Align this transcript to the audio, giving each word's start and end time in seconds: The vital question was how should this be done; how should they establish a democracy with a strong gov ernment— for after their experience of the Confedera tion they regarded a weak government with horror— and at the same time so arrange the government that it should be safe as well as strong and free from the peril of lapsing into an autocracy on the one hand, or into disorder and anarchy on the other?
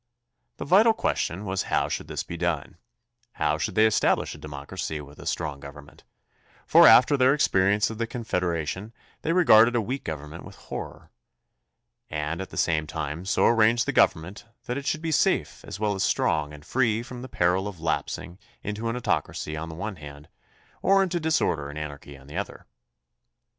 The 0.57 0.65
vital 0.65 0.93
question 0.93 1.45
was 1.45 1.61
how 1.69 1.87
should 1.87 2.07
this 2.07 2.23
be 2.23 2.35
done; 2.35 2.77
how 3.33 3.59
should 3.59 3.75
they 3.75 3.85
establish 3.85 4.33
a 4.33 4.39
democracy 4.39 4.99
with 4.99 5.19
a 5.19 5.27
strong 5.27 5.61
gov 5.61 5.75
ernment— 5.75 5.99
for 6.65 6.87
after 6.87 7.15
their 7.15 7.35
experience 7.35 7.91
of 7.91 7.99
the 7.99 8.07
Confedera 8.07 8.67
tion 8.67 8.93
they 9.21 9.31
regarded 9.31 9.75
a 9.75 9.79
weak 9.79 10.03
government 10.03 10.43
with 10.43 10.55
horror— 10.55 11.11
and 12.29 12.41
at 12.41 12.49
the 12.49 12.57
same 12.57 12.87
time 12.87 13.25
so 13.25 13.45
arrange 13.45 13.85
the 13.85 13.91
government 13.91 14.47
that 14.65 14.75
it 14.75 14.87
should 14.87 15.03
be 15.03 15.11
safe 15.11 15.63
as 15.65 15.79
well 15.79 15.93
as 15.93 16.01
strong 16.01 16.51
and 16.51 16.65
free 16.65 17.03
from 17.03 17.21
the 17.21 17.29
peril 17.29 17.67
of 17.67 17.79
lapsing 17.79 18.39
into 18.63 18.89
an 18.89 18.95
autocracy 18.95 19.55
on 19.55 19.69
the 19.69 19.75
one 19.75 19.97
hand, 19.97 20.29
or 20.81 21.03
into 21.03 21.19
disorder 21.19 21.69
and 21.69 21.77
anarchy 21.77 22.17
on 22.17 22.25
the 22.25 22.35
other? 22.35 22.65